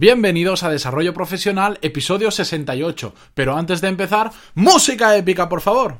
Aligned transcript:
Bienvenidos 0.00 0.62
a 0.62 0.70
Desarrollo 0.70 1.12
Profesional, 1.12 1.78
episodio 1.82 2.30
68. 2.30 3.12
Pero 3.34 3.54
antes 3.54 3.82
de 3.82 3.88
empezar, 3.88 4.30
música 4.54 5.14
épica, 5.14 5.46
por 5.50 5.60
favor. 5.60 5.98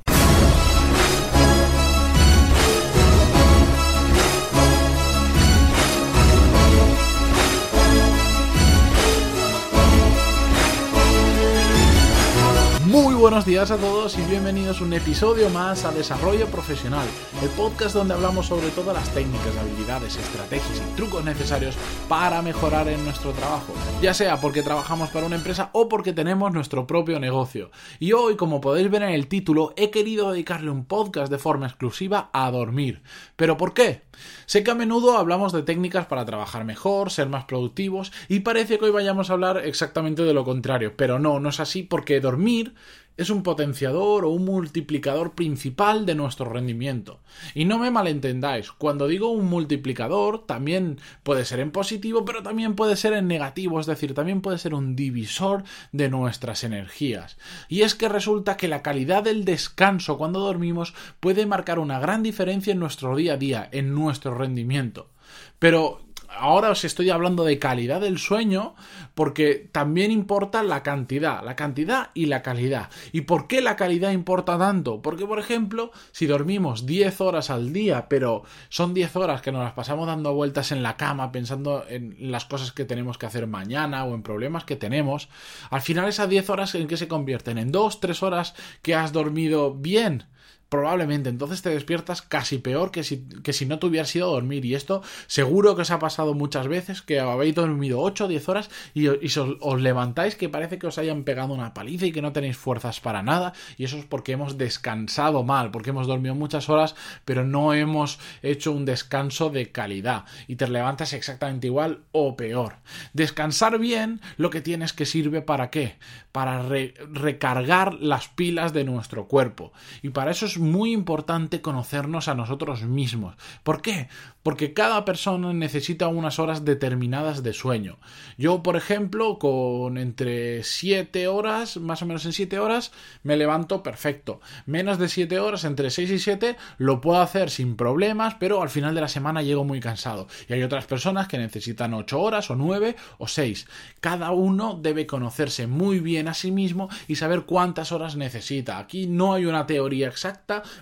Muy 12.90 13.14
buenos 13.14 13.46
días 13.46 13.70
a 13.70 13.76
todos 13.76 14.18
y 14.18 14.22
bienvenidos 14.22 14.80
a 14.80 14.84
un 14.84 14.92
episodio 14.92 15.48
más 15.48 15.84
a 15.84 15.92
Desarrollo 15.92 16.48
Profesional, 16.48 17.06
el 17.40 17.48
podcast 17.50 17.94
donde 17.94 18.14
hablamos 18.14 18.46
sobre 18.46 18.70
todas 18.70 18.96
las 18.96 19.14
técnicas, 19.14 19.56
habilidades, 19.56 20.16
estrategias 20.16 20.82
y 20.82 20.96
trucos 20.96 21.24
necesarios 21.24 21.76
para 22.08 22.42
mejorar 22.42 22.88
en 22.88 23.04
nuestro 23.04 23.30
trabajo, 23.30 23.72
ya 24.02 24.12
sea 24.12 24.40
porque 24.40 24.64
trabajamos 24.64 25.08
para 25.10 25.26
una 25.26 25.36
empresa 25.36 25.70
o 25.72 25.88
porque 25.88 26.12
tenemos 26.12 26.52
nuestro 26.52 26.88
propio 26.88 27.20
negocio. 27.20 27.70
Y 28.00 28.10
hoy, 28.12 28.34
como 28.34 28.60
podéis 28.60 28.90
ver 28.90 29.04
en 29.04 29.10
el 29.10 29.28
título, 29.28 29.72
he 29.76 29.90
querido 29.90 30.32
dedicarle 30.32 30.72
un 30.72 30.84
podcast 30.84 31.30
de 31.30 31.38
forma 31.38 31.68
exclusiva 31.68 32.28
a 32.32 32.50
dormir. 32.50 33.04
¿Pero 33.36 33.56
por 33.56 33.72
qué? 33.72 34.02
Sé 34.46 34.64
que 34.64 34.70
a 34.72 34.74
menudo 34.74 35.16
hablamos 35.16 35.52
de 35.52 35.62
técnicas 35.62 36.06
para 36.06 36.24
trabajar 36.24 36.64
mejor, 36.64 37.12
ser 37.12 37.28
más 37.28 37.44
productivos, 37.44 38.12
y 38.28 38.40
parece 38.40 38.78
que 38.78 38.86
hoy 38.86 38.90
vayamos 38.90 39.30
a 39.30 39.34
hablar 39.34 39.58
exactamente 39.64 40.24
de 40.24 40.34
lo 40.34 40.44
contrario, 40.44 40.94
pero 40.96 41.20
no, 41.20 41.38
no 41.38 41.50
es 41.50 41.60
así 41.60 41.84
porque 41.84 42.20
dormir 42.20 42.74
es 43.20 43.28
un 43.28 43.42
potenciador 43.42 44.24
o 44.24 44.30
un 44.30 44.46
multiplicador 44.46 45.34
principal 45.34 46.06
de 46.06 46.14
nuestro 46.14 46.46
rendimiento. 46.46 47.20
Y 47.54 47.66
no 47.66 47.78
me 47.78 47.90
malentendáis, 47.90 48.72
cuando 48.72 49.08
digo 49.08 49.28
un 49.28 49.44
multiplicador 49.44 50.46
también 50.46 50.98
puede 51.22 51.44
ser 51.44 51.60
en 51.60 51.70
positivo, 51.70 52.24
pero 52.24 52.42
también 52.42 52.74
puede 52.76 52.96
ser 52.96 53.12
en 53.12 53.28
negativo, 53.28 53.78
es 53.78 53.84
decir, 53.84 54.14
también 54.14 54.40
puede 54.40 54.56
ser 54.56 54.72
un 54.72 54.96
divisor 54.96 55.64
de 55.92 56.08
nuestras 56.08 56.64
energías. 56.64 57.36
Y 57.68 57.82
es 57.82 57.94
que 57.94 58.08
resulta 58.08 58.56
que 58.56 58.68
la 58.68 58.80
calidad 58.82 59.24
del 59.24 59.44
descanso 59.44 60.16
cuando 60.16 60.40
dormimos 60.40 60.94
puede 61.20 61.44
marcar 61.44 61.78
una 61.78 61.98
gran 61.98 62.22
diferencia 62.22 62.72
en 62.72 62.80
nuestro 62.80 63.14
día 63.16 63.34
a 63.34 63.36
día, 63.36 63.68
en 63.70 63.94
nuestro 63.94 64.34
rendimiento. 64.34 65.10
Pero 65.58 66.00
ahora 66.36 66.70
os 66.70 66.84
estoy 66.84 67.10
hablando 67.10 67.44
de 67.44 67.58
calidad 67.58 68.00
del 68.00 68.18
sueño 68.18 68.74
porque 69.14 69.68
también 69.72 70.10
importa 70.10 70.62
la 70.62 70.82
cantidad, 70.82 71.42
la 71.44 71.56
cantidad 71.56 72.10
y 72.14 72.26
la 72.26 72.42
calidad. 72.42 72.90
¿Y 73.12 73.22
por 73.22 73.46
qué 73.46 73.60
la 73.60 73.76
calidad 73.76 74.12
importa 74.12 74.58
tanto? 74.58 75.02
Porque, 75.02 75.26
por 75.26 75.38
ejemplo, 75.38 75.90
si 76.12 76.26
dormimos 76.26 76.86
10 76.86 77.20
horas 77.20 77.50
al 77.50 77.72
día, 77.72 78.08
pero 78.08 78.44
son 78.68 78.94
10 78.94 79.16
horas 79.16 79.42
que 79.42 79.52
nos 79.52 79.62
las 79.62 79.72
pasamos 79.72 80.06
dando 80.06 80.34
vueltas 80.34 80.72
en 80.72 80.82
la 80.82 80.96
cama 80.96 81.32
pensando 81.32 81.84
en 81.88 82.16
las 82.30 82.44
cosas 82.44 82.72
que 82.72 82.84
tenemos 82.84 83.18
que 83.18 83.26
hacer 83.26 83.46
mañana 83.46 84.04
o 84.04 84.14
en 84.14 84.22
problemas 84.22 84.64
que 84.64 84.76
tenemos, 84.76 85.28
al 85.70 85.82
final 85.82 86.08
esas 86.08 86.28
10 86.28 86.50
horas 86.50 86.74
en 86.74 86.88
qué 86.88 86.96
se 86.96 87.08
convierten? 87.08 87.58
En 87.58 87.72
2, 87.72 88.00
3 88.00 88.22
horas 88.22 88.54
que 88.82 88.94
has 88.94 89.12
dormido 89.12 89.74
bien 89.74 90.26
probablemente 90.70 91.28
entonces 91.28 91.62
te 91.62 91.68
despiertas 91.68 92.22
casi 92.22 92.58
peor 92.58 92.92
que 92.92 93.02
si, 93.02 93.24
que 93.42 93.52
si 93.52 93.66
no 93.66 93.78
te 93.78 93.86
hubieras 93.86 94.14
ido 94.14 94.28
a 94.28 94.32
dormir. 94.32 94.64
Y 94.64 94.74
esto 94.74 95.02
seguro 95.26 95.74
que 95.74 95.82
os 95.82 95.90
ha 95.90 95.98
pasado 95.98 96.32
muchas 96.32 96.68
veces, 96.68 97.02
que 97.02 97.20
habéis 97.20 97.56
dormido 97.56 98.00
8 98.00 98.24
o 98.24 98.28
10 98.28 98.48
horas 98.48 98.70
y, 98.94 99.08
os, 99.08 99.18
os, 99.60 99.80
levantáis 99.80 100.36
que 100.36 100.48
parece 100.48 100.78
que 100.78 100.86
os 100.86 100.96
hayan 100.96 101.24
pegado 101.24 101.52
una 101.52 101.74
paliza 101.74 102.06
y 102.06 102.12
que 102.12 102.22
no 102.22 102.32
tenéis 102.32 102.56
fuerzas 102.56 103.00
para 103.00 103.22
nada. 103.22 103.52
Y 103.76 103.84
eso 103.84 103.98
es 103.98 104.04
porque 104.04 104.32
hemos 104.32 104.58
descansado 104.58 105.42
mal, 105.42 105.72
porque 105.72 105.90
hemos 105.90 106.06
dormido 106.06 106.36
muchas 106.36 106.68
horas, 106.68 106.94
pero 107.24 107.44
no 107.44 107.74
hemos 107.74 108.20
hecho 108.42 108.70
un 108.70 108.84
descanso 108.84 109.50
de 109.50 109.72
calidad. 109.72 110.24
Y 110.46 110.54
te 110.54 110.68
levantas 110.68 111.12
exactamente 111.12 111.66
igual 111.66 112.04
o 112.12 112.36
peor. 112.36 112.76
Descansar 113.12 113.78
bien 113.80 114.20
lo 114.36 114.50
que 114.50 114.60
tienes 114.60 114.92
que 114.92 115.04
sirve 115.04 115.42
para 115.42 115.70
qué? 115.70 115.96
Para 116.30 116.62
recargar 116.62 117.94
las 117.94 118.28
pilas 118.28 118.72
de 118.72 118.84
nuestro 118.84 119.26
cuerpo. 119.26 119.72
Y 120.02 120.10
para 120.10 120.30
eso 120.30 120.46
es 120.46 120.59
muy 120.60 120.92
importante 120.92 121.60
conocernos 121.60 122.28
a 122.28 122.34
nosotros 122.34 122.82
mismos. 122.82 123.36
¿Por 123.62 123.82
qué? 123.82 124.08
Porque 124.42 124.72
cada 124.72 125.04
persona 125.04 125.52
necesita 125.52 126.08
unas 126.08 126.38
horas 126.38 126.64
determinadas 126.64 127.42
de 127.42 127.52
sueño. 127.52 127.98
Yo, 128.38 128.62
por 128.62 128.76
ejemplo, 128.76 129.38
con 129.38 129.98
entre 129.98 130.62
7 130.62 131.28
horas, 131.28 131.76
más 131.76 132.02
o 132.02 132.06
menos 132.06 132.24
en 132.24 132.32
7 132.32 132.58
horas, 132.58 132.92
me 133.22 133.36
levanto 133.36 133.82
perfecto. 133.82 134.40
Menos 134.64 134.98
de 134.98 135.08
7 135.08 135.38
horas, 135.40 135.64
entre 135.64 135.90
6 135.90 136.10
y 136.10 136.18
7, 136.18 136.56
lo 136.78 137.00
puedo 137.00 137.20
hacer 137.20 137.50
sin 137.50 137.76
problemas, 137.76 138.34
pero 138.40 138.62
al 138.62 138.70
final 138.70 138.94
de 138.94 139.02
la 139.02 139.08
semana 139.08 139.42
llego 139.42 139.64
muy 139.64 139.80
cansado. 139.80 140.26
Y 140.48 140.54
hay 140.54 140.62
otras 140.62 140.86
personas 140.86 141.28
que 141.28 141.38
necesitan 141.38 141.92
8 141.92 142.20
horas 142.20 142.50
o 142.50 142.56
9 142.56 142.96
o 143.18 143.28
6. 143.28 143.66
Cada 144.00 144.30
uno 144.30 144.78
debe 144.80 145.06
conocerse 145.06 145.66
muy 145.66 146.00
bien 146.00 146.28
a 146.28 146.34
sí 146.34 146.50
mismo 146.50 146.88
y 147.08 147.16
saber 147.16 147.42
cuántas 147.42 147.92
horas 147.92 148.16
necesita. 148.16 148.78
Aquí 148.78 149.06
no 149.06 149.34
hay 149.34 149.46
una 149.46 149.66
teoría 149.66 150.08
exacta 150.08 150.30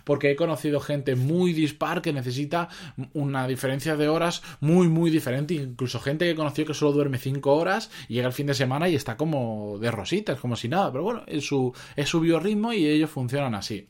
porque 0.05 0.31
he 0.31 0.37
conocido 0.37 0.81
gente 0.81 1.17
muy 1.17 1.53
dispar 1.53 2.03
que 2.03 2.13
necesita 2.13 2.69
una 3.13 3.47
diferencia 3.47 3.97
de 3.97 4.09
horas 4.09 4.43
muy, 4.61 4.89
muy 4.89 5.11
diferente. 5.11 5.55
Incluso 5.55 6.01
gente 6.01 6.27
que 6.27 6.35
conoció 6.35 6.65
que 6.65 6.75
solo 6.75 6.93
duerme 6.93 7.19
5 7.19 7.55
horas, 7.55 7.91
y 8.09 8.15
llega 8.15 8.27
el 8.27 8.33
fin 8.33 8.47
de 8.47 8.55
semana 8.55 8.89
y 8.89 8.95
está 8.95 9.17
como 9.17 9.79
de 9.79 9.91
rositas, 9.91 10.39
como 10.39 10.57
si 10.57 10.69
nada. 10.69 10.91
Pero 10.93 11.05
bueno, 11.05 11.23
es 11.27 11.47
su, 11.47 11.73
es 11.97 12.09
su 12.09 12.21
biorritmo 12.21 12.73
y 12.73 12.87
ellos 12.87 13.11
funcionan 13.11 13.55
así. 13.55 13.89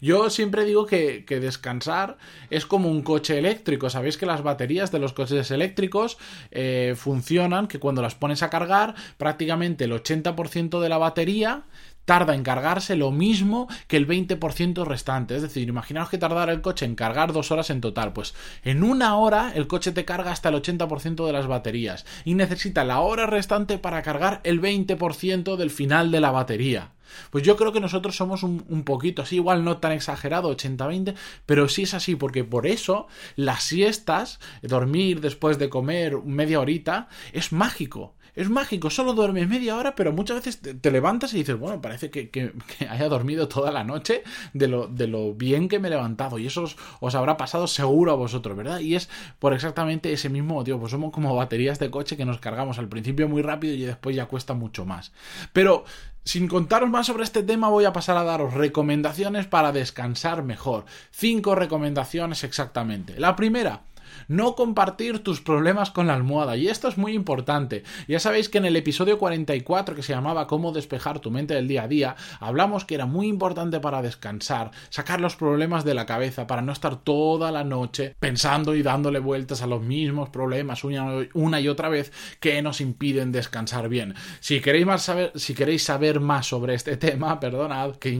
Yo 0.00 0.30
siempre 0.30 0.64
digo 0.64 0.86
que, 0.86 1.24
descansar 1.40 2.18
es 2.50 2.66
como 2.66 2.88
un 2.88 3.02
coche 3.02 3.38
eléctrico. 3.38 3.88
Sabéis 3.88 4.16
que 4.16 4.26
las 4.26 4.42
baterías 4.42 4.90
de 4.90 4.98
los 4.98 5.12
coches 5.12 5.50
eléctricos 5.50 6.18
eh, 6.50 6.94
funcionan 6.96 7.66
que 7.66 7.78
cuando 7.78 8.02
las 8.02 8.14
pones 8.14 8.42
a 8.42 8.50
cargar, 8.50 8.94
prácticamente 9.16 9.84
el 9.84 9.92
80% 9.92 10.80
de 10.80 10.88
la 10.88 10.98
batería 10.98 11.64
tarda 12.10 12.34
en 12.34 12.42
cargarse 12.42 12.96
lo 12.96 13.12
mismo 13.12 13.68
que 13.86 13.96
el 13.96 14.08
20% 14.08 14.84
restante. 14.84 15.36
Es 15.36 15.42
decir, 15.42 15.68
imaginaos 15.68 16.08
que 16.08 16.18
tardara 16.18 16.50
el 16.50 16.60
coche 16.60 16.84
en 16.84 16.96
cargar 16.96 17.32
dos 17.32 17.52
horas 17.52 17.70
en 17.70 17.80
total. 17.80 18.12
Pues 18.12 18.34
en 18.64 18.82
una 18.82 19.14
hora 19.16 19.52
el 19.54 19.68
coche 19.68 19.92
te 19.92 20.04
carga 20.04 20.32
hasta 20.32 20.48
el 20.48 20.56
80% 20.56 21.24
de 21.24 21.32
las 21.32 21.46
baterías 21.46 22.04
y 22.24 22.34
necesita 22.34 22.82
la 22.82 22.98
hora 22.98 23.26
restante 23.26 23.78
para 23.78 24.02
cargar 24.02 24.40
el 24.42 24.60
20% 24.60 25.54
del 25.54 25.70
final 25.70 26.10
de 26.10 26.20
la 26.20 26.32
batería. 26.32 26.90
Pues 27.30 27.44
yo 27.44 27.56
creo 27.56 27.72
que 27.72 27.78
nosotros 27.78 28.16
somos 28.16 28.42
un, 28.42 28.82
poquito 28.82 29.22
así, 29.22 29.36
igual 29.36 29.62
no 29.62 29.78
tan 29.78 29.92
exagerado, 29.92 30.50
80-20, 30.56 31.14
pero 31.46 31.68
sí 31.68 31.82
es 31.82 31.94
así, 31.94 32.16
porque 32.16 32.42
por 32.42 32.66
eso 32.66 33.06
las 33.36 33.62
siestas, 33.62 34.40
dormir 34.62 35.20
después 35.20 35.60
de 35.60 35.68
comer 35.68 36.18
media 36.24 36.58
horita, 36.58 37.08
es 37.32 37.52
mágico. 37.52 38.14
Es 38.34 38.48
mágico, 38.48 38.90
solo 38.90 39.12
duermes 39.12 39.48
media 39.48 39.76
hora, 39.76 39.94
pero 39.94 40.12
muchas 40.12 40.44
veces 40.44 40.60
te, 40.60 40.90
levantas 40.90 41.32
y 41.34 41.38
dices, 41.38 41.58
bueno, 41.58 41.80
parece 41.80 42.10
que, 42.10 42.52
haya 42.88 43.08
dormido 43.08 43.48
toda 43.48 43.70
la 43.70 43.84
noche 43.84 44.22
de 44.52 44.68
lo, 44.68 44.86
de 44.86 45.06
lo 45.06 45.34
bien 45.34 45.68
que 45.68 45.78
me 45.78 45.88
he 45.88 45.90
levantado. 45.90 46.38
Y 46.38 46.46
eso 46.46 46.66
os, 47.00 47.14
habrá 47.14 47.36
pasado 47.36 47.66
seguro 47.66 48.12
a 48.12 48.16
vosotros, 48.16 48.56
¿verdad? 48.56 48.80
Y 48.80 48.94
es 48.94 49.08
por 49.38 49.52
exactamente 49.52 50.12
ese 50.12 50.28
mismo 50.28 50.54
motivo. 50.54 50.78
Pues 50.80 50.92
somos 50.92 51.12
como 51.12 51.34
baterías 51.34 51.78
de 51.78 51.90
coche 51.90 52.16
que 52.16 52.24
nos 52.24 52.38
cargamos 52.38 52.78
al 52.78 52.88
principio 52.88 53.28
muy 53.28 53.42
rápido 53.42 53.74
y 53.74 53.82
después 53.82 54.16
ya 54.16 54.26
cuesta 54.26 54.54
mucho 54.54 54.84
más. 54.84 55.12
Pero 55.52 55.84
sin 56.24 56.48
contaros 56.48 56.90
más 56.90 57.06
sobre 57.06 57.24
este 57.24 57.42
tema, 57.42 57.68
voy 57.68 57.86
a 57.86 57.92
pasar 57.92 58.16
a 58.16 58.24
daros 58.24 58.54
recomendaciones 58.54 59.46
para 59.46 59.72
descansar 59.72 60.42
mejor. 60.42 60.84
Cinco 61.10 61.54
recomendaciones 61.54 62.44
exactamente. 62.44 63.18
La 63.18 63.36
primera, 63.36 63.82
no 64.28 64.54
compartir 64.54 65.20
tus 65.20 65.40
problemas 65.40 65.90
con 65.90 66.06
la 66.06 66.14
almohada. 66.14 66.56
Y 66.56 66.68
esto 66.68 66.88
es 66.88 66.98
muy 66.98 67.12
importante. 67.12 67.84
Ya 68.08 68.20
sabéis 68.20 68.48
que 68.48 68.58
en 68.58 68.64
el 68.64 68.76
episodio 68.76 69.18
44, 69.18 69.94
que 69.94 70.02
se 70.02 70.12
llamaba 70.12 70.46
Cómo 70.46 70.72
despejar 70.72 71.20
tu 71.20 71.30
mente 71.30 71.54
del 71.54 71.68
día 71.68 71.84
a 71.84 71.88
día, 71.88 72.16
hablamos 72.40 72.84
que 72.84 72.94
era 72.94 73.06
muy 73.06 73.28
importante 73.28 73.80
para 73.80 74.02
descansar, 74.02 74.70
sacar 74.88 75.20
los 75.20 75.36
problemas 75.36 75.84
de 75.84 75.94
la 75.94 76.06
cabeza, 76.06 76.46
para 76.46 76.62
no 76.62 76.72
estar 76.72 76.96
toda 76.96 77.50
la 77.50 77.64
noche 77.64 78.14
pensando 78.18 78.74
y 78.74 78.82
dándole 78.82 79.18
vueltas 79.18 79.62
a 79.62 79.66
los 79.66 79.82
mismos 79.82 80.30
problemas 80.30 80.84
una, 80.84 81.60
y 81.60 81.68
otra 81.68 81.88
vez 81.88 82.12
que 82.40 82.60
nos 82.62 82.80
impiden 82.80 83.32
descansar 83.32 83.88
bien. 83.88 84.14
Si 84.40 84.60
queréis, 84.60 84.86
más 84.86 85.02
saber, 85.02 85.32
si 85.36 85.54
queréis 85.54 85.84
saber 85.84 86.20
más 86.20 86.46
sobre 86.46 86.74
este 86.74 86.96
tema, 86.98 87.40
perdonad, 87.40 87.96
que 87.96 88.10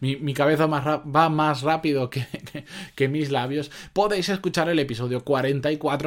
mi, 0.00 0.34
cabeza 0.34 0.66
va 0.66 1.28
más 1.28 1.62
rápido 1.62 2.10
que, 2.10 2.26
que 2.94 3.08
mis 3.08 3.30
labios, 3.30 3.70
podéis 3.92 4.28
escuchar 4.28 4.68
el 4.68 4.78
episodio 4.78 5.22
44 5.22 5.33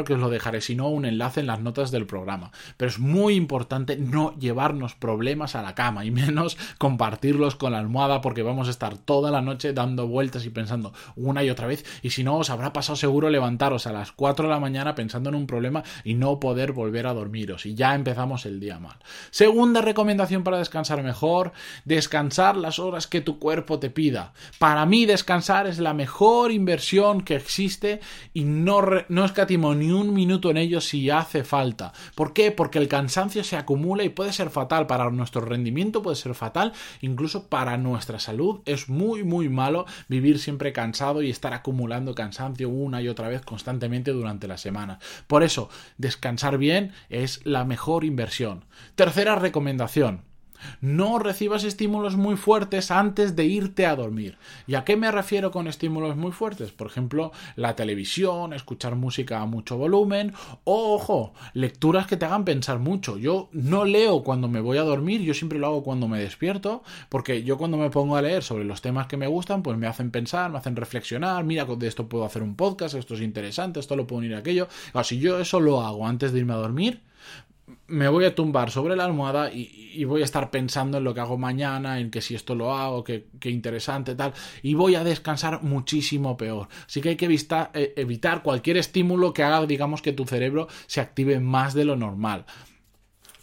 que 0.06 0.14
os 0.14 0.20
lo 0.20 0.30
dejaré, 0.30 0.62
si 0.62 0.76
no, 0.76 0.90
un 0.90 1.06
enlace 1.06 1.40
en 1.40 1.48
las 1.48 1.60
notas 1.60 1.92
del 1.92 2.06
programa. 2.06 2.52
Pero 2.78 2.90
es 2.90 3.00
muy 3.00 3.36
importante 3.36 3.98
no 3.98 4.34
llevarnos 4.38 4.96
problemas 4.96 5.56
a 5.56 5.62
la 5.62 5.76
cama 5.76 6.06
y 6.06 6.12
menos 6.12 6.58
compartirlos 6.78 7.56
con 7.56 7.72
la 7.72 7.80
almohada 7.80 8.22
porque 8.22 8.44
vamos 8.44 8.68
a 8.68 8.72
estar 8.72 8.98
toda 8.98 9.32
la 9.32 9.42
noche 9.42 9.74
dando 9.74 10.08
vueltas 10.08 10.46
y 10.46 10.50
pensando 10.50 10.94
una 11.16 11.44
y 11.44 11.50
otra 11.50 11.68
vez. 11.68 11.86
Y 12.02 12.12
si 12.12 12.24
no, 12.24 12.38
os 12.38 12.50
habrá 12.50 12.74
pasado 12.74 12.96
seguro 12.96 13.30
levantaros 13.30 13.88
a 13.88 13.94
las 13.94 14.12
4 14.12 14.48
de 14.48 14.54
la 14.54 14.60
mañana 14.60 14.96
pensando 14.96 15.30
en 15.30 15.36
un 15.36 15.48
problema 15.48 15.84
y 16.04 16.16
no 16.16 16.40
poder 16.40 16.72
volver 16.72 17.08
a 17.08 17.14
dormiros. 17.14 17.66
Y 17.66 17.76
ya 17.76 17.96
empezamos 17.96 18.46
el 18.46 18.60
día 18.60 18.80
mal. 18.80 18.98
Segunda 19.32 19.82
recomendación 19.82 20.44
para 20.44 20.58
descansar 20.58 21.04
mejor, 21.04 21.52
descansar 21.86 22.58
las 22.58 22.80
horas 22.80 23.08
que 23.08 23.22
tu 23.22 23.40
cuerpo 23.40 23.80
te 23.80 23.90
pida. 23.90 24.34
Para 24.60 24.86
mí 24.86 25.06
descansar 25.06 25.68
es 25.68 25.80
la 25.80 25.94
mejor 25.94 26.52
inversión 26.52 27.22
que 27.22 27.36
existe 27.36 28.00
y 28.34 28.44
no, 28.44 28.82
no 29.18 29.26
escatimo 29.26 29.74
ni 29.74 29.90
un 29.90 30.14
minuto 30.14 30.52
en 30.52 30.58
ello 30.58 30.80
si 30.80 31.10
hace 31.10 31.44
falta. 31.44 31.92
¿Por 32.14 32.34
qué? 32.34 32.52
Porque 32.52 32.78
el 32.78 32.88
cansancio 32.88 33.44
se 33.44 33.58
acumula 33.58 34.04
y 34.04 34.10
puede 34.10 34.32
ser 34.32 34.52
fatal 34.52 34.86
para 34.86 35.10
nuestro 35.10 35.42
rendimiento, 35.42 36.04
puede 36.04 36.16
ser 36.16 36.36
fatal, 36.36 36.72
incluso 37.02 37.48
para 37.48 37.78
nuestra 37.78 38.20
salud. 38.20 38.62
Es 38.66 38.90
muy, 38.90 39.24
muy 39.24 39.50
malo 39.50 39.88
vivir 40.08 40.38
siempre 40.38 40.72
cansado 40.72 41.24
y 41.24 41.32
estar 41.32 41.56
acumulando 41.56 42.14
cansancio 42.14 42.70
una 42.70 43.02
y 43.02 43.08
otra 43.08 43.28
vez 43.28 43.42
constantemente 43.42 44.12
durante 44.12 44.48
la 44.48 44.60
semana. 44.60 45.00
Por 45.26 45.42
eso, 45.42 45.72
descansar 45.98 46.60
bien 46.60 46.92
es 47.10 47.44
la 47.44 47.66
mejor 47.66 48.04
inversión. 48.04 48.66
Tercera 48.94 49.36
recomendación. 49.36 50.22
No 50.82 51.20
recibas 51.20 51.64
estímulos 51.64 52.16
muy 52.16 52.36
fuertes 52.36 52.92
antes 52.92 53.36
de 53.36 53.46
irte 53.46 53.86
a 53.86 53.96
dormir. 53.96 54.38
¿Y 54.66 54.76
a 54.76 54.84
qué 54.84 54.96
me 54.96 55.12
refiero 55.12 55.52
con 55.52 55.68
estímulos 55.68 56.16
muy 56.16 56.32
fuertes? 56.32 56.72
Por 56.72 56.88
ejemplo, 56.88 57.32
la 57.56 57.76
televisión, 57.76 58.54
escuchar 58.54 58.96
música 58.96 59.42
a 59.42 59.46
mucho 59.46 59.78
volumen 59.78 60.34
o, 60.64 60.96
ojo, 60.96 61.34
lecturas 61.54 62.08
que 62.08 62.18
te 62.18 62.26
hagan 62.26 62.46
pensar 62.46 62.80
mucho. 62.80 63.18
Yo 63.18 63.50
no 63.52 63.86
leo 63.86 64.24
cuando 64.24 64.48
me 64.48 64.62
voy 64.62 64.78
a 64.78 64.84
dormir, 64.84 65.22
yo 65.22 65.34
siempre 65.34 65.60
lo 65.60 65.68
hago 65.68 65.84
cuando 65.84 66.08
me 66.08 66.20
despierto, 66.20 66.84
porque 67.10 67.44
yo 67.44 67.58
cuando 67.58 67.78
me 67.78 67.90
pongo 67.90 68.16
a 68.16 68.22
leer 68.22 68.44
sobre 68.44 68.66
los 68.66 68.82
temas 68.82 69.08
que 69.08 69.18
me 69.18 69.28
gustan, 69.28 69.64
pues 69.64 69.78
me 69.78 69.88
hacen 69.88 70.12
pensar, 70.12 70.52
me 70.52 70.58
hacen 70.58 70.76
reflexionar, 70.76 71.44
mira, 71.44 71.66
de 71.66 71.88
esto 71.88 72.08
puedo 72.08 72.26
hacer 72.26 72.44
un 72.44 72.56
podcast, 72.56 72.96
esto 72.96 73.16
es 73.16 73.22
interesante, 73.22 73.80
esto 73.80 73.96
lo 73.96 74.08
puedo 74.08 74.20
unir 74.20 74.36
a 74.36 74.40
aquello. 74.40 74.68
si 75.04 75.20
yo 75.20 75.40
eso 75.40 75.60
lo 75.60 75.82
hago 75.82 76.08
antes 76.08 76.32
de 76.32 76.40
irme 76.40 76.54
a 76.54 76.58
dormir, 76.58 77.02
me 77.88 78.08
voy 78.10 78.26
a 78.26 78.36
tumbar 78.36 78.70
sobre 78.70 78.96
la 78.96 79.06
almohada 79.06 79.52
y, 79.52 80.04
voy 80.06 80.22
a 80.22 80.26
estar 80.26 80.52
pensando 80.52 81.00
en 81.00 81.04
lo 81.04 81.14
que 81.14 81.22
hago 81.22 81.38
mañana, 81.38 82.00
en 82.00 82.12
que 82.12 82.22
si 82.22 82.36
esto 82.36 82.54
lo 82.54 82.76
hago, 82.76 83.04
que, 83.04 83.26
interesante, 83.46 84.14
tal, 84.14 84.34
y 84.62 84.76
voy 84.76 84.96
a 84.96 85.04
descansar 85.04 85.64
muchísimo 85.64 86.38
peor. 86.38 86.68
Así 86.86 87.02
que 87.02 87.10
hay 87.10 87.16
que 87.16 87.26
eh, 87.26 87.94
evitar 87.96 88.44
cualquier 88.44 88.78
estímulo 88.78 89.34
que 89.34 89.44
haga, 89.44 89.66
digamos, 89.66 90.02
que 90.02 90.14
tu 90.14 90.26
cerebro 90.26 90.68
se 90.86 91.02
active 91.02 91.40
más 91.40 91.74
de 91.74 91.86
lo 91.86 91.96
normal. 91.96 92.46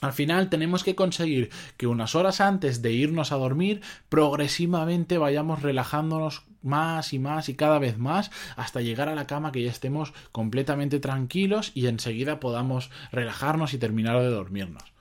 Al 0.05 0.13
final 0.13 0.51
tenemos 0.51 0.85
que 0.85 0.95
conseguir 0.95 1.49
que 1.79 1.87
unas 1.87 2.15
horas 2.15 2.43
antes 2.43 2.83
de 2.83 2.93
irnos 2.93 3.33
a 3.33 3.37
dormir 3.37 3.81
progresivamente 4.11 5.17
vayamos 5.17 5.63
relajándonos 5.63 6.43
más 6.61 7.15
y 7.15 7.19
más 7.19 7.49
y 7.49 7.55
cada 7.55 7.79
vez 7.79 7.97
más 7.97 8.31
hasta 8.55 8.83
llegar 8.83 9.09
a 9.09 9.15
la 9.15 9.27
cama 9.27 9.51
que 9.51 9.63
ya 9.63 9.71
estemos 9.71 10.13
completamente 10.31 11.01
tranquilos 11.01 11.73
y 11.73 11.87
enseguida 11.87 12.39
podamos 12.39 12.91
relajarnos 13.13 13.73
y 13.73 13.79
terminar 13.79 14.21
de 14.21 14.29
dormirnos. 14.29 14.93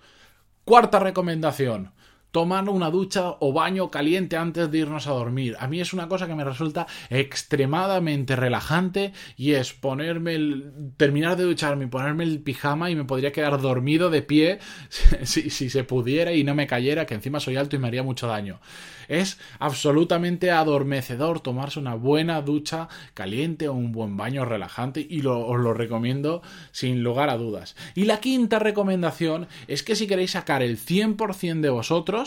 Cuarta 0.63 0.99
recomendación 0.99 1.91
tomar 2.33 2.67
una 2.67 2.89
ducha 2.89 3.35
o 3.41 3.53
baño 3.53 3.91
caliente 3.91 4.37
antes 4.37 4.71
de 4.71 4.79
irnos 4.79 5.05
a 5.05 5.11
dormir. 5.11 5.55
A 5.59 5.67
mí 5.67 5.79
es 5.79 5.93
una 5.93 6.09
cosa 6.09 6.25
que 6.25 6.33
me 6.33 6.43
resulta 6.43 6.87
extremadamente 7.11 8.35
relajante 8.35 9.13
y 9.37 9.51
es 9.51 9.73
ponerme 9.73 10.33
el, 10.33 10.73
terminar 10.97 11.37
de 11.37 11.43
ducharme 11.43 11.85
y 11.85 11.89
ponerme 11.89 12.23
el 12.23 12.41
pijama 12.41 12.89
y 12.89 12.95
me 12.95 13.05
podría 13.05 13.31
quedar 13.31 13.61
dormido 13.61 14.09
de 14.09 14.23
pie 14.23 14.57
si, 15.21 15.51
si 15.51 15.69
se 15.69 15.83
pudiera 15.83 16.33
y 16.33 16.43
no 16.43 16.55
me 16.55 16.65
cayera, 16.65 17.05
que 17.05 17.13
encima 17.13 17.39
soy 17.39 17.55
alto 17.55 17.75
y 17.75 17.79
me 17.79 17.87
haría 17.87 18.01
mucho 18.01 18.25
daño. 18.25 18.59
Es 19.07 19.39
absolutamente 19.59 20.51
adormecedor 20.51 21.39
tomarse 21.39 21.79
una 21.79 21.95
buena 21.95 22.41
ducha 22.41 22.87
caliente 23.13 23.67
o 23.67 23.73
un 23.73 23.91
buen 23.91 24.17
baño 24.17 24.45
relajante 24.45 25.05
y 25.07 25.23
os 25.25 25.59
lo 25.59 25.73
recomiendo 25.73 26.41
sin 26.71 27.03
lugar 27.03 27.29
a 27.29 27.37
dudas. 27.37 27.75
Y 27.95 28.05
la 28.05 28.19
quinta 28.19 28.59
recomendación 28.59 29.47
es 29.67 29.83
que 29.83 29.95
si 29.95 30.07
queréis 30.07 30.31
sacar 30.31 30.63
el 30.63 30.79
100% 30.79 31.61
de 31.61 31.69
vosotros, 31.69 32.22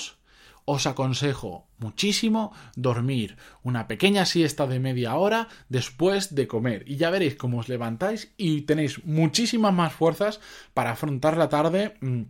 os 0.66 0.86
aconsejo 0.86 1.66
muchísimo 1.78 2.52
dormir 2.74 3.36
una 3.62 3.86
pequeña 3.86 4.26
siesta 4.26 4.66
de 4.66 4.80
media 4.80 5.14
hora 5.14 5.48
después 5.68 6.34
de 6.34 6.46
comer. 6.46 6.84
Y 6.86 6.96
ya 6.96 7.08
veréis 7.08 7.36
cómo 7.36 7.58
os 7.58 7.68
levantáis 7.68 8.34
y 8.36 8.62
tenéis 8.62 9.04
muchísimas 9.04 9.72
más 9.72 9.92
fuerzas 9.94 10.40
para 10.74 10.90
afrontar 10.90 11.36
la 11.36 11.48
tarde 11.48 11.94
mm, 12.00 12.22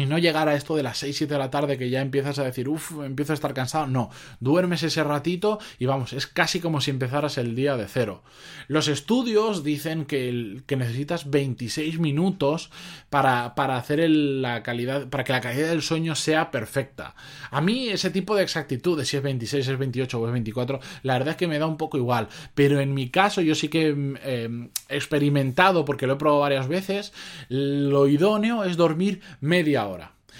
y 0.00 0.06
no 0.06 0.18
llegar 0.18 0.48
a 0.48 0.54
esto 0.54 0.76
de 0.76 0.82
las 0.82 0.98
6, 0.98 1.16
7 1.16 1.34
de 1.34 1.38
la 1.38 1.50
tarde 1.50 1.76
que 1.76 1.90
ya 1.90 2.00
empiezas 2.00 2.38
a 2.38 2.44
decir, 2.44 2.68
uff, 2.68 2.92
empiezo 3.04 3.32
a 3.32 3.34
estar 3.34 3.54
cansado. 3.54 3.86
No, 3.86 4.10
duermes 4.40 4.82
ese 4.82 5.04
ratito 5.04 5.58
y 5.78 5.86
vamos, 5.86 6.12
es 6.12 6.26
casi 6.26 6.60
como 6.60 6.80
si 6.80 6.90
empezaras 6.90 7.38
el 7.38 7.54
día 7.54 7.76
de 7.76 7.86
cero. 7.86 8.22
Los 8.68 8.88
estudios 8.88 9.62
dicen 9.62 10.06
que, 10.06 10.62
que 10.66 10.76
necesitas 10.76 11.30
26 11.30 11.98
minutos 11.98 12.70
para, 13.10 13.54
para 13.54 13.76
hacer 13.76 14.08
la 14.08 14.62
calidad, 14.62 15.08
para 15.08 15.24
que 15.24 15.32
la 15.32 15.40
calidad 15.40 15.68
del 15.68 15.82
sueño 15.82 16.14
sea 16.14 16.50
perfecta. 16.50 17.14
A 17.50 17.60
mí 17.60 17.88
ese 17.88 18.10
tipo 18.10 18.34
de 18.36 18.42
exactitud 18.42 18.96
de 18.96 19.04
si 19.04 19.16
es 19.16 19.22
26, 19.22 19.68
es 19.68 19.78
28 19.78 20.20
o 20.20 20.26
es 20.26 20.32
24, 20.32 20.80
la 21.02 21.14
verdad 21.14 21.32
es 21.32 21.36
que 21.36 21.48
me 21.48 21.58
da 21.58 21.66
un 21.66 21.76
poco 21.76 21.98
igual. 21.98 22.28
Pero 22.54 22.80
en 22.80 22.94
mi 22.94 23.10
caso 23.10 23.40
yo 23.40 23.54
sí 23.54 23.68
que 23.68 23.92
mm, 23.92 24.16
eh, 24.22 24.68
he 24.88 24.96
experimentado, 24.96 25.84
porque 25.84 26.06
lo 26.06 26.14
he 26.14 26.16
probado 26.16 26.40
varias 26.40 26.68
veces, 26.68 27.12
lo 27.48 28.08
idóneo 28.08 28.64
es 28.64 28.76
dormir 28.76 29.20
media 29.40 29.86
hora 29.86 29.89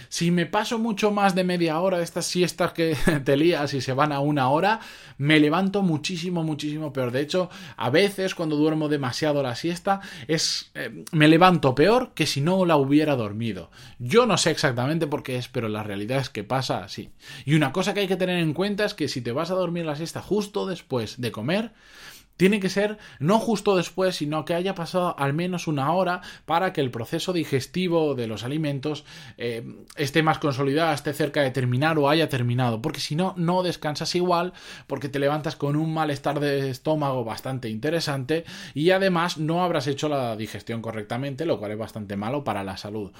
si 0.09 0.31
me 0.31 0.47
paso 0.47 0.79
mucho 0.79 1.11
más 1.11 1.35
de 1.35 1.45
media 1.45 1.81
hora 1.81 1.99
de 1.99 2.05
estas 2.05 2.27
siestas 2.27 2.73
que 2.73 2.97
te 3.25 3.37
lías 3.37 3.75
y 3.75 3.81
se 3.81 3.93
van 3.93 4.13
a 4.13 4.21
una 4.21 4.49
hora, 4.49 4.81
me 5.19 5.39
levanto 5.41 5.83
muchísimo, 5.83 6.43
muchísimo 6.43 6.93
peor. 6.93 7.11
De 7.11 7.21
hecho, 7.21 7.51
a 7.77 7.91
veces 7.91 8.35
cuando 8.35 8.57
duermo 8.57 8.89
demasiado 8.89 9.43
la 9.43 9.55
siesta, 9.55 10.01
es 10.29 10.71
eh, 10.75 11.05
me 11.13 11.29
levanto 11.29 11.75
peor 11.75 12.13
que 12.15 12.27
si 12.27 12.41
no 12.41 12.65
la 12.65 12.77
hubiera 12.77 13.17
dormido. 13.17 13.71
Yo 13.99 14.27
no 14.27 14.39
sé 14.39 14.51
exactamente 14.51 15.07
por 15.07 15.23
qué 15.23 15.37
es, 15.37 15.49
pero 15.49 15.69
la 15.69 15.83
realidad 15.83 16.19
es 16.19 16.31
que 16.31 16.45
pasa 16.45 16.85
así. 16.85 17.11
Y 17.45 17.55
una 17.55 17.73
cosa 17.73 17.95
que 17.95 18.01
hay 18.01 18.09
que 18.09 18.17
tener 18.17 18.39
en 18.39 18.55
cuenta 18.55 18.85
es 18.85 18.95
que 18.95 19.09
si 19.09 19.21
te 19.21 19.33
vas 19.33 19.51
a 19.51 19.55
dormir 19.55 19.85
la 19.85 19.97
siesta 19.97 20.23
justo 20.23 20.67
después 20.67 21.21
de 21.21 21.33
comer, 21.33 21.73
tiene 22.41 22.59
que 22.59 22.71
ser 22.71 22.97
no 23.19 23.39
justo 23.39 23.77
después, 23.77 24.17
sino 24.17 24.47
que 24.47 24.55
haya 24.55 24.75
pasado 24.75 25.15
al 25.19 25.35
menos 25.35 25.67
una 25.67 25.93
hora 25.93 26.23
para 26.47 26.73
que 26.73 26.81
el 26.81 26.91
proceso 26.91 27.35
digestivo 27.35 28.15
de 28.15 28.27
los 28.27 28.45
alimentos 28.45 29.05
eh, 29.37 29.63
esté 29.97 30.23
más 30.23 30.39
consolidado, 30.39 30.95
esté 30.95 31.13
cerca 31.13 31.43
de 31.43 31.51
terminar 31.51 31.99
o 31.99 32.09
haya 32.09 32.31
terminado. 32.31 32.81
Porque 32.81 33.01
si 33.01 33.15
no, 33.15 33.35
no 33.37 33.63
descansas 33.63 34.15
igual, 34.15 34.55
porque 34.87 35.11
te 35.11 35.19
levantas 35.19 35.55
con 35.55 35.77
un 35.77 35.93
malestar 35.93 36.41
de 36.41 36.71
estómago 36.71 37.25
bastante 37.25 37.69
interesante 37.69 38.47
y 38.73 38.89
además 38.89 39.37
no 39.37 39.63
habrás 39.63 39.87
hecho 39.87 40.09
la 40.09 40.35
digestión 40.35 40.81
correctamente, 40.81 41.45
lo 41.45 41.59
cual 41.59 41.73
es 41.73 41.79
bastante 41.79 42.17
malo 42.17 42.43
para 42.43 42.65
la 42.65 42.79
salud. 42.79 43.13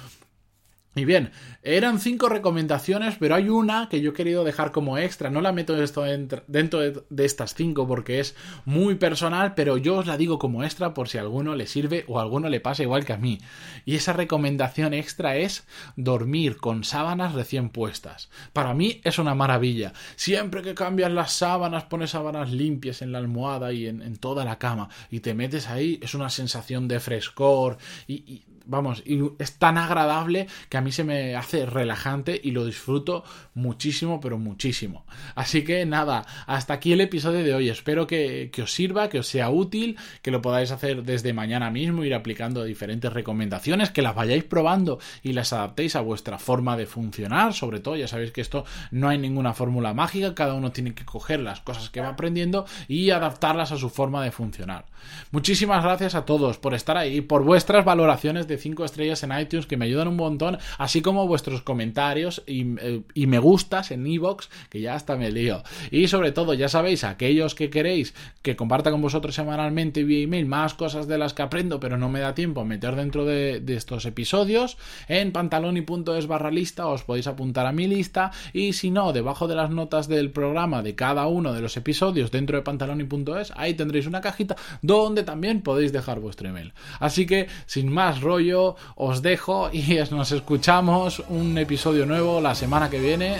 Y 0.97 1.05
bien, 1.05 1.31
eran 1.63 2.01
cinco 2.01 2.29
recomendaciones, 2.29 3.15
pero 3.21 3.37
hay 3.37 3.49
una 3.49 3.89
que 3.89 4.01
yo 4.01 4.11
he 4.11 4.15
querido 4.15 4.43
dejar 4.43 4.73
como 4.73 4.99
extra. 4.99 5.31
No 5.31 5.41
la 5.41 5.53
meto 5.53 5.77
dentro 5.77 6.81
de 6.81 7.25
estas 7.25 7.55
cinco 7.55 7.87
porque 7.87 8.19
es 8.19 8.35
muy 8.65 8.97
personal, 8.97 9.55
pero 9.55 9.77
yo 9.77 9.99
os 9.99 10.07
la 10.07 10.17
digo 10.17 10.41
como 10.41 10.65
extra 10.65 10.93
por 10.93 11.09
si 11.09 11.19
a 11.19 11.21
alguno 11.21 11.55
le 11.55 11.69
sirve 11.69 12.05
o 12.09 12.19
a 12.19 12.23
alguno 12.23 12.49
le 12.49 12.59
pasa 12.59 12.83
igual 12.83 13.05
que 13.05 13.13
a 13.13 13.19
mí. 13.19 13.39
Y 13.85 13.95
esa 13.95 14.15
recomendación 14.15 14.93
extra 14.93 15.37
es 15.37 15.65
dormir 15.95 16.57
con 16.57 16.83
sábanas 16.83 17.35
recién 17.35 17.69
puestas. 17.69 18.29
Para 18.53 18.75
mí 18.75 19.01
es 19.05 19.21
una 19.21 19.37
maravilla. 19.37 19.93
Siempre 20.17 20.63
que 20.63 20.75
cambias 20.75 21.13
las 21.13 21.31
sábanas, 21.31 21.85
pones 21.85 22.11
sábanas 22.11 22.51
limpias 22.51 23.01
en 23.01 23.13
la 23.13 23.19
almohada 23.19 23.73
y 23.73 23.87
en, 23.87 24.17
toda 24.17 24.45
la 24.45 24.59
cama 24.59 24.89
y 25.09 25.21
te 25.21 25.35
metes 25.35 25.69
ahí, 25.69 26.01
es 26.03 26.15
una 26.15 26.31
sensación 26.31 26.89
de 26.89 26.99
frescor 26.99 27.79
y 28.09 28.43
vamos, 28.71 29.03
y 29.05 29.21
es 29.39 29.59
tan 29.59 29.77
agradable 29.77 30.47
que 30.69 30.77
a 30.77 30.81
mí 30.81 30.93
se 30.93 31.05
me 31.05 31.35
hace 31.35 31.67
relajante 31.67 32.41
y 32.43 32.53
lo 32.53 32.65
disfruto 32.65 33.25
muchísimo, 33.55 34.21
pero 34.21 34.39
muchísimo. 34.39 35.05
Así 35.35 35.65
que 35.65 35.85
nada, 35.85 36.25
hasta 36.47 36.75
aquí 36.75 36.93
el 36.93 37.01
episodio 37.01 37.45
de 37.45 37.53
hoy. 37.53 37.69
Espero 37.69 38.07
que, 38.07 38.51
os 38.63 38.73
sirva, 38.73 39.09
que 39.09 39.19
os 39.19 39.27
sea 39.27 39.51
útil, 39.51 39.99
que 40.23 40.31
lo 40.31 40.41
podáis 40.41 40.71
hacer 40.71 41.03
desde 41.03 41.33
mañana 41.33 41.71
mismo, 41.71 42.05
ir 42.05 42.15
aplicando 42.15 42.65
diferentes 42.65 43.13
recomendaciones, 43.13 43.91
que 43.91 44.03
las 44.03 44.15
vayáis 44.15 44.45
probando 44.45 45.01
y 45.23 45.33
las 45.33 45.53
adaptéis 45.53 45.97
a 45.97 46.01
vuestra 46.01 46.39
forma 46.39 46.77
de 46.77 46.87
funcionar. 46.87 47.53
Sobre 47.53 47.81
todo, 47.81 47.97
ya 47.97 48.07
sabéis 48.07 48.31
que 48.31 48.41
esto 48.41 48.65
no 48.93 49.09
hay 49.09 49.19
ninguna 49.19 49.53
fórmula 49.53 49.95
mágica, 49.95 50.35
cada 50.35 50.55
uno 50.55 50.71
tiene 50.71 50.95
que 50.95 51.05
coger 51.05 51.41
las 51.41 51.61
cosas 51.61 51.91
que 51.91 52.01
va 52.01 52.11
aprendiendo 52.11 52.67
y 52.87 53.11
adaptarlas 53.11 53.73
a 53.73 53.79
su 53.79 53.91
forma 53.91 54.23
de 54.23 54.31
funcionar. 54.31 54.87
Muchísimas 55.33 55.83
gracias 55.83 56.15
a 56.15 56.25
todos 56.25 56.59
por 56.59 56.75
estar 56.75 56.97
ahí, 56.97 57.21
por 57.21 57.43
vuestras 57.43 57.85
valoraciones 57.85 58.47
de 58.47 58.60
5 58.61 58.85
estrellas 58.85 59.23
en 59.23 59.39
iTunes 59.39 59.67
que 59.67 59.77
me 59.77 59.87
ayudan 59.87 60.09
un 60.09 60.17
montón, 60.17 60.59
así 60.79 61.03
como 61.03 61.27
vuestros 61.27 61.63
comentarios 61.63 62.43
y, 62.47 62.77
eh, 62.81 63.03
me 63.27 63.39
gustas 63.39 63.91
en 63.91 64.07
iVoox, 64.07 64.49
que 64.69 64.81
ya 64.81 64.95
hasta 64.95 65.17
me 65.17 65.31
lío. 65.31 65.63
Y 65.91 66.09
sobre 66.09 66.33
todo, 66.33 66.55
ya 66.55 66.69
sabéis, 66.69 67.05
aquellos 67.05 67.55
que 67.55 67.71
queréis 67.71 68.15
que 68.43 68.57
comparta 68.57 68.91
con 68.91 69.03
vosotros 69.03 69.35
semanalmente 69.35 70.05
vía 70.05 70.25
email 70.25 70.47
más 70.47 70.75
cosas 70.75 71.07
de 71.07 71.19
las 71.19 71.35
que 71.35 71.43
aprendo, 71.43 71.81
pero 71.81 71.97
no 71.97 72.09
me 72.09 72.21
da 72.21 72.35
tiempo 72.35 72.61
a 72.61 72.65
meter 72.65 72.97
dentro 72.97 73.25
de, 73.25 73.63
estos 73.71 74.05
episodios, 74.05 74.77
en 75.09 75.33
pantaloni.es 75.33 76.27
barra 76.27 76.51
lista 76.51 76.89
os 76.89 77.05
podéis 77.05 77.27
apuntar 77.27 77.67
a 77.67 77.73
mi 77.73 77.87
lista 77.87 78.33
y 78.53 78.73
si 78.73 78.91
no, 78.91 79.13
debajo 79.13 79.47
de 79.47 79.55
las 79.55 79.71
notas 79.71 80.09
del 80.09 80.31
programa 80.31 80.83
de 80.83 80.95
cada 80.95 81.27
uno 81.27 81.53
de 81.53 81.61
los 81.61 81.77
episodios 81.77 82.31
dentro 82.31 82.57
de 82.57 82.63
pantaloni.es, 82.63 83.53
ahí 83.57 83.75
tendréis 83.75 84.07
una 84.07 84.21
cajita 84.21 84.57
donde 84.83 85.23
también 85.23 85.63
podéis 85.63 85.93
dejar 85.93 86.21
vuestro 86.21 86.49
email. 86.49 86.73
Así 86.99 87.27
que, 87.27 87.49
sin 87.67 87.93
más 87.93 88.21
rollo, 88.41 88.77
os 88.97 89.23
dejo 89.23 89.71
y 89.73 89.99
nos 90.11 90.33
escuchamos 90.33 91.23
un 91.29 91.59
episodio 91.59 92.07
nuevo 92.07 92.41
la 92.41 92.55
semana 92.55 92.89
que 92.89 92.99
viene. 92.99 93.37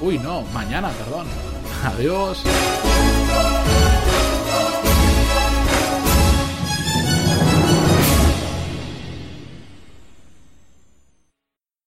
uy, 0.00 0.18
no, 0.18 0.42
mañana, 0.52 0.88
perdón. 0.90 1.26
Adiós. 1.84 2.42